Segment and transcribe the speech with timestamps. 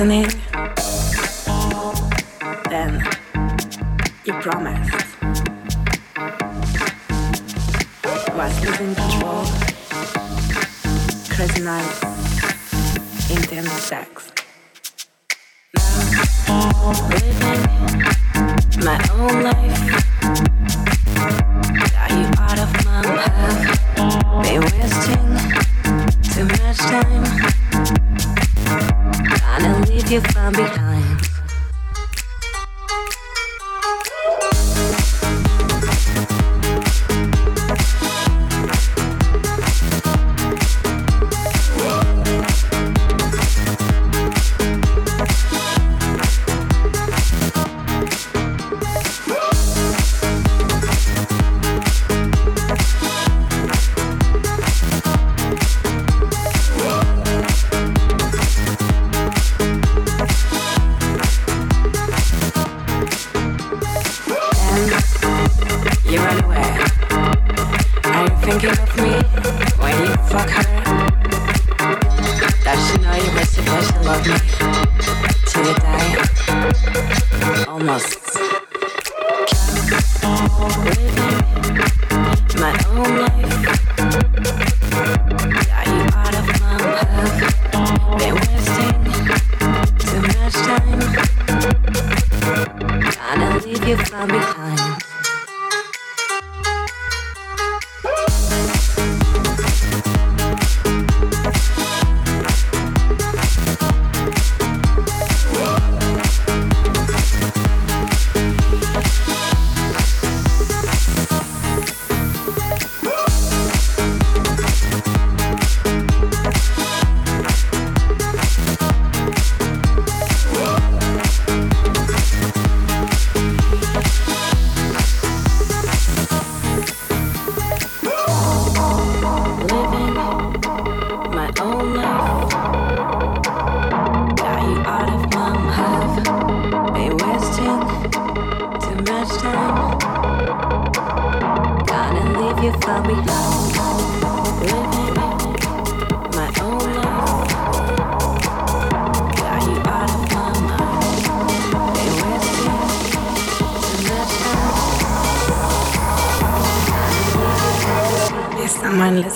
[0.00, 0.39] destiny.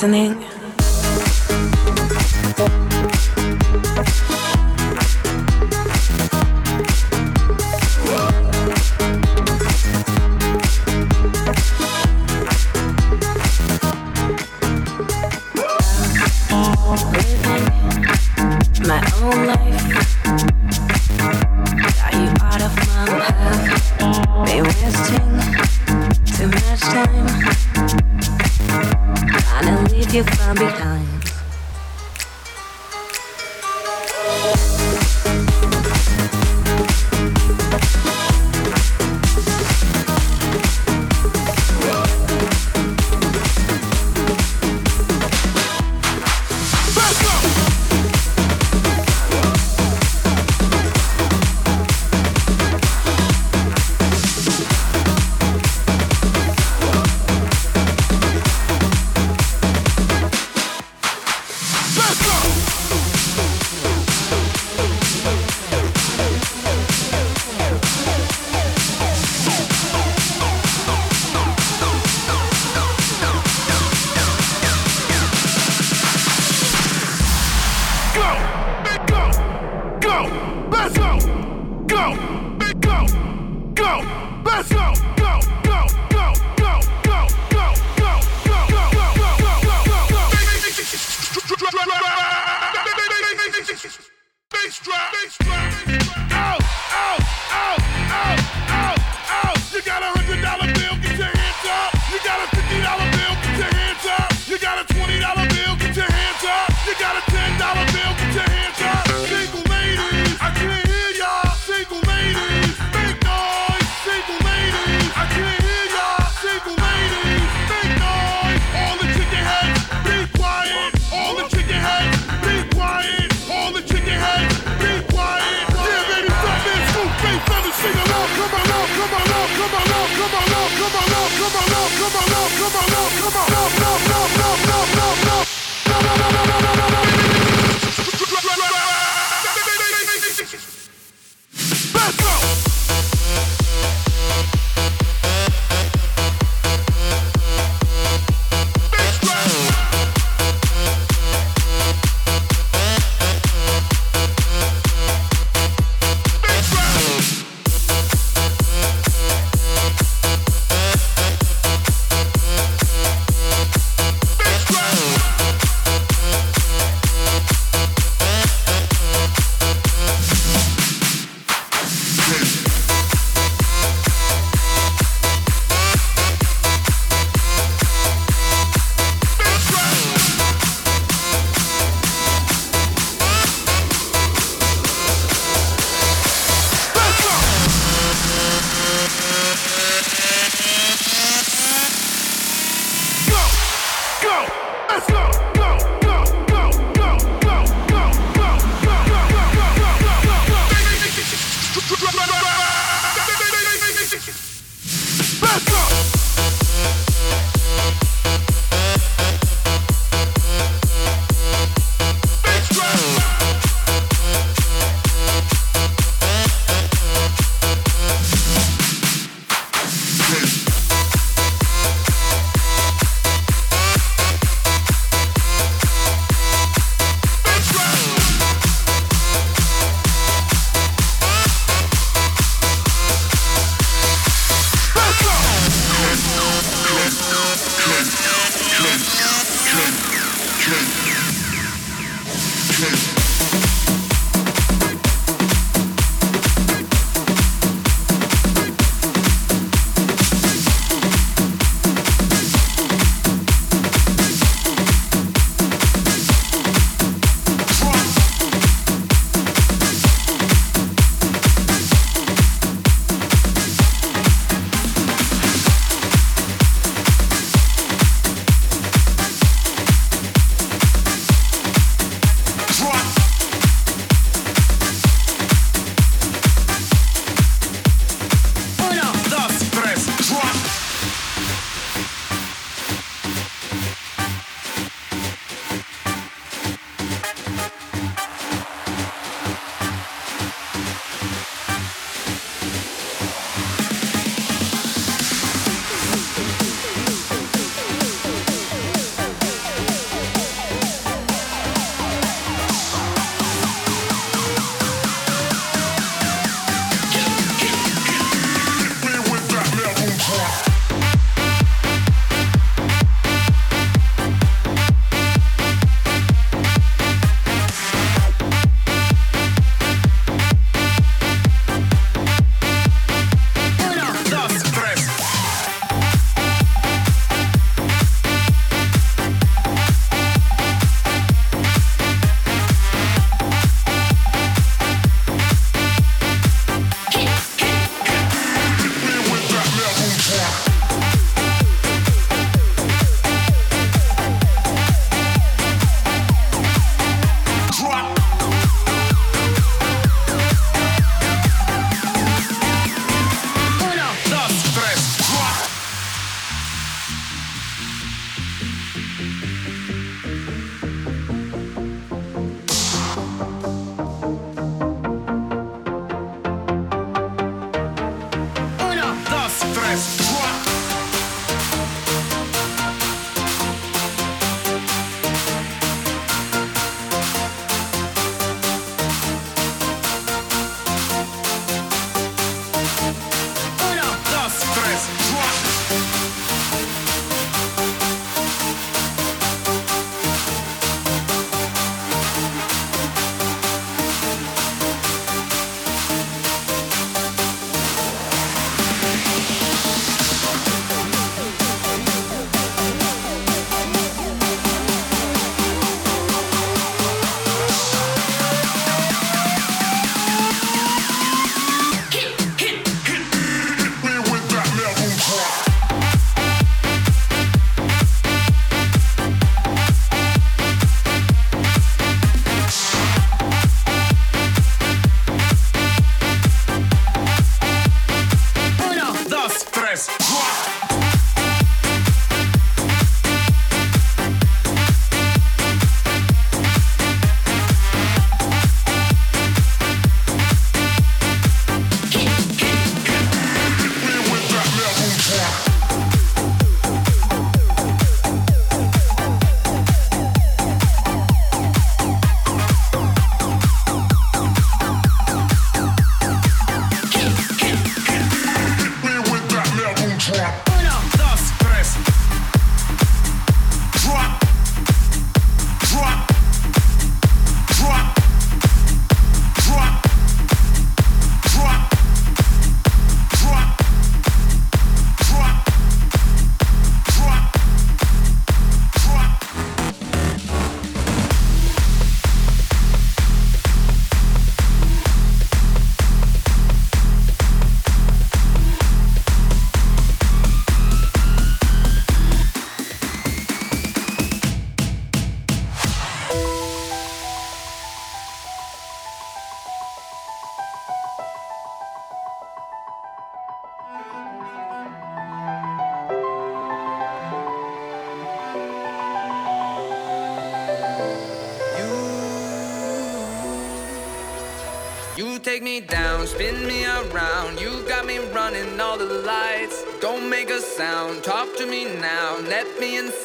[0.04, 0.33] Listening?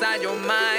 [0.10, 0.79] Inside your mind.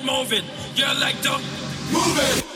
[0.00, 0.44] to move it, move it.
[0.78, 1.30] You like to
[1.92, 2.49] move.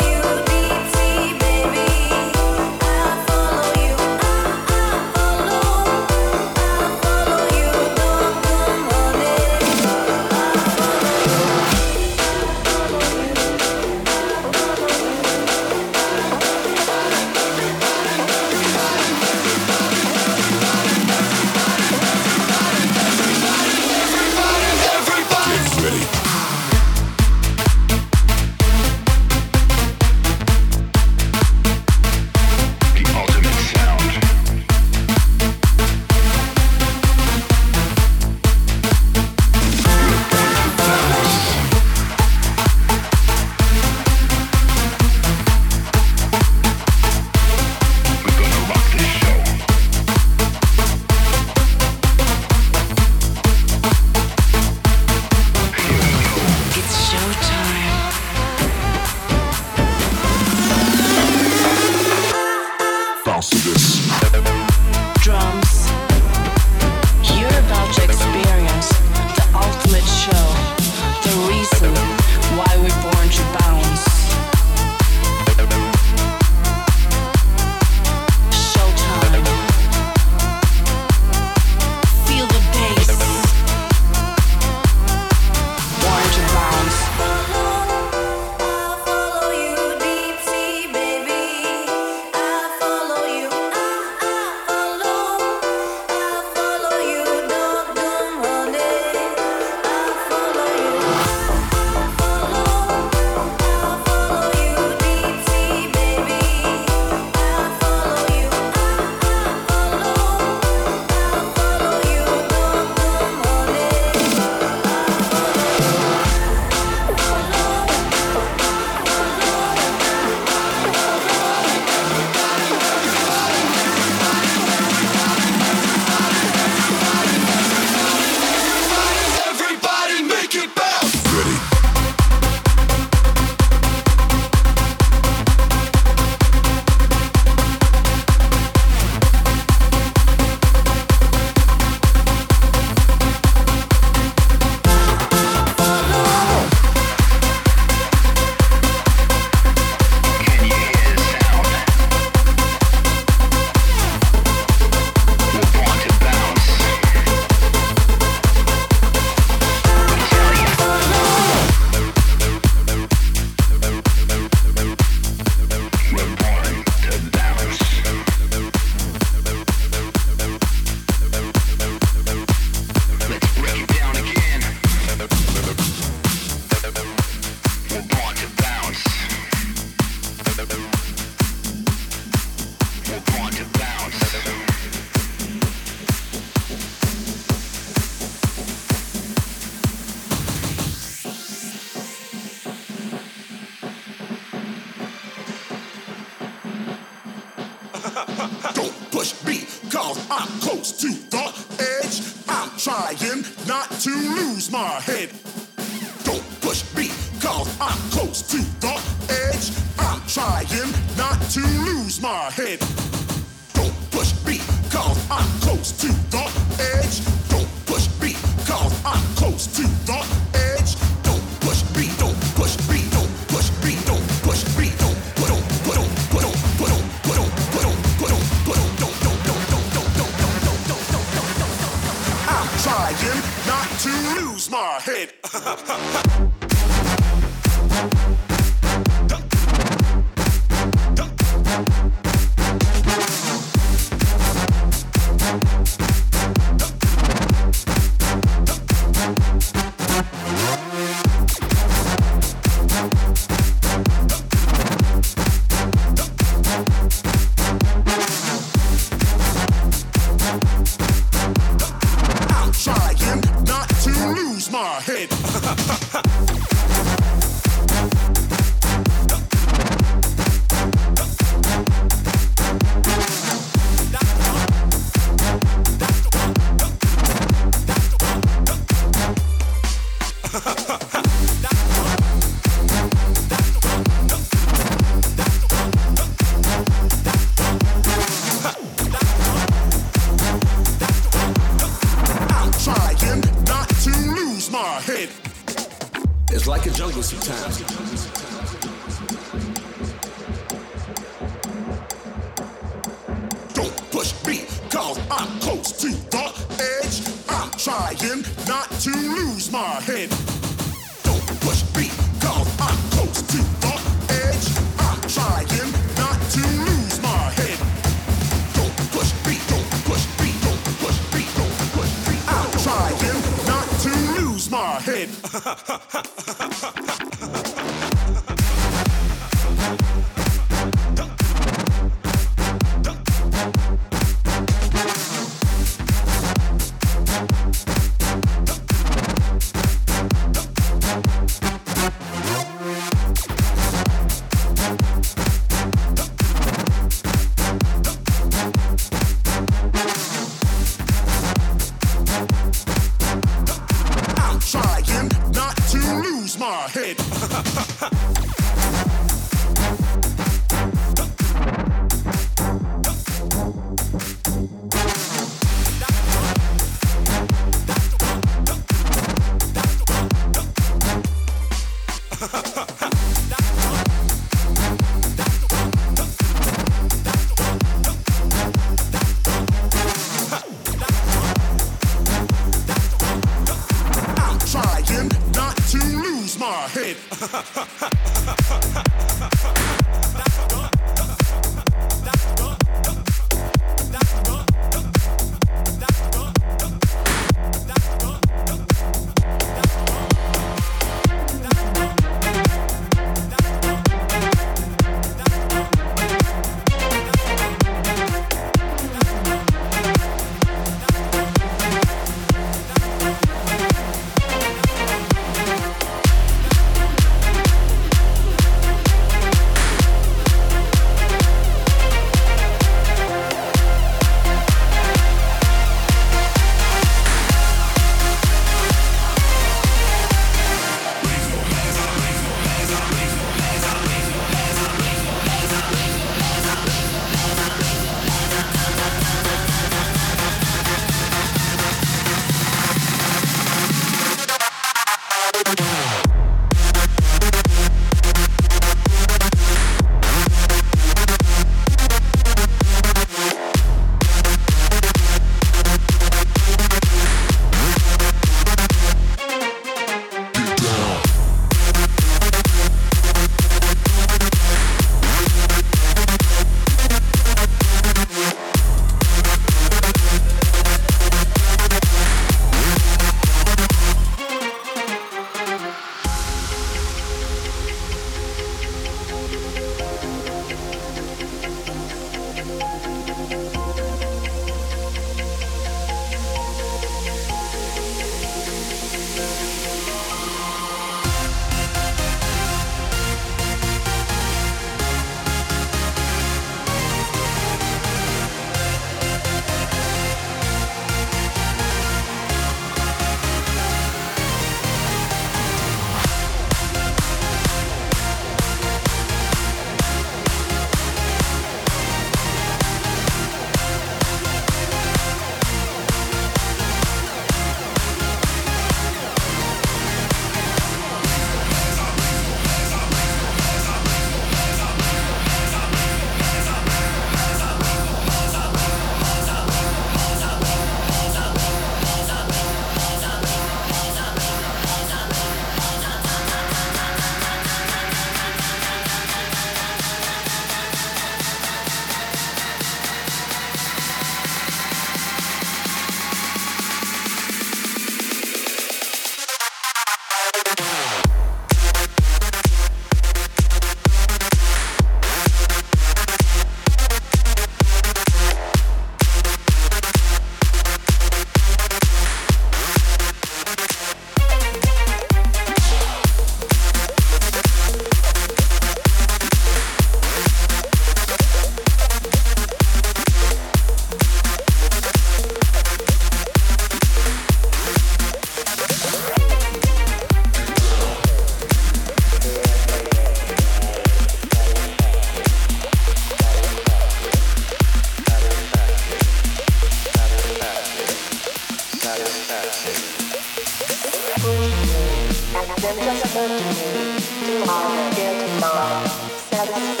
[595.81, 597.47] Then just look at me.
[597.47, 599.07] Do all get my
[599.49, 600.00] satisfaction?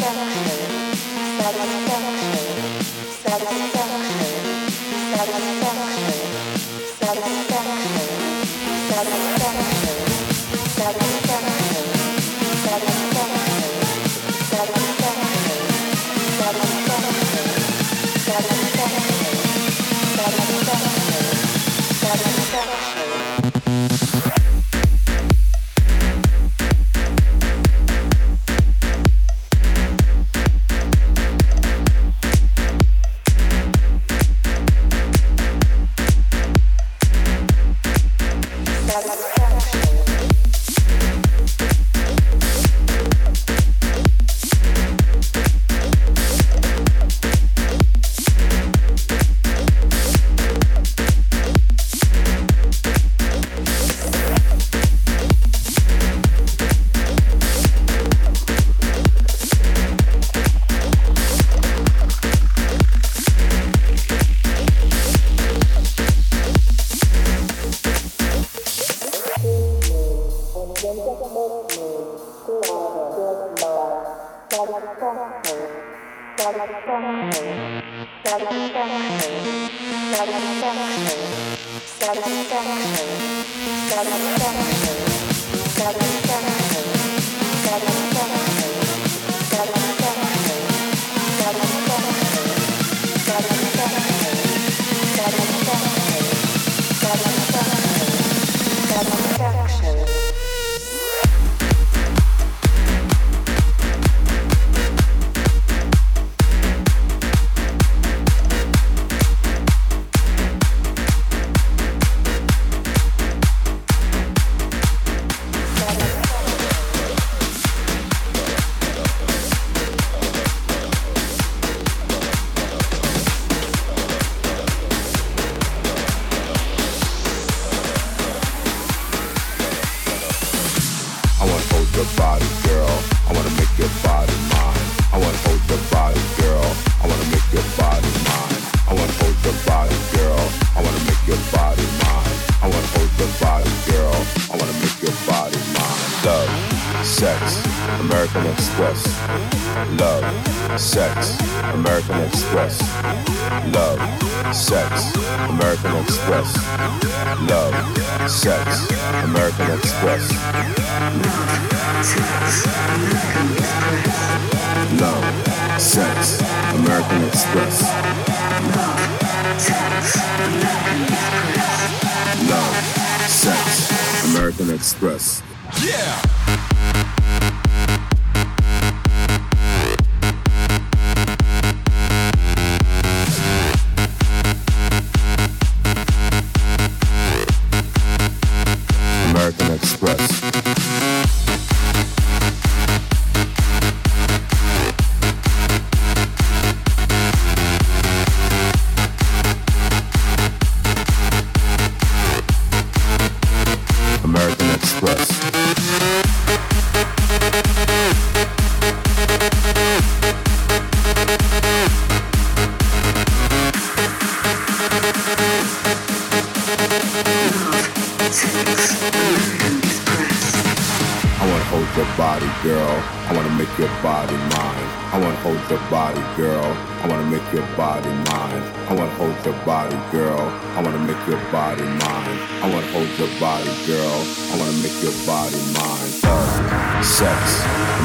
[221.71, 222.95] hold your body, girl.
[223.27, 224.87] I wanna make your body mine.
[225.15, 226.90] I wanna hold your body, girl.
[227.01, 228.61] I wanna make your body mine.
[228.87, 230.37] I wanna hold your body, girl.
[230.77, 232.37] I wanna make your body mine.
[232.61, 234.21] I wanna hold your body, girl.
[234.51, 236.09] I wanna make your body mine.
[236.21, 237.41] Love, sex,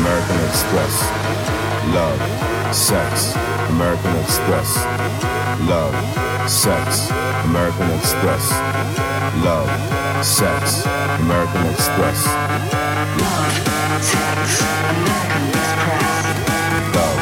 [0.00, 0.96] American Express.
[1.92, 2.16] Love,
[2.72, 3.36] sex,
[3.68, 4.80] American Express.
[5.68, 5.92] Love,
[6.48, 7.12] sex,
[7.44, 8.48] American Express.
[9.44, 9.68] Love,
[10.24, 10.80] sex,
[11.20, 12.16] American Express.
[13.20, 13.68] Love,
[14.00, 15.44] sex, American Express.
[16.96, 17.20] Love,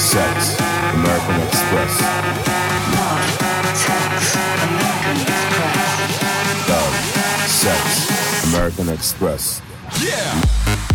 [0.00, 0.69] sex.
[0.94, 2.00] American Express.
[2.98, 3.22] Love,
[3.76, 4.34] sex,
[4.66, 6.00] American Express.
[6.68, 6.94] Love,
[7.48, 9.62] sex, American Express.
[10.02, 10.89] Yeah!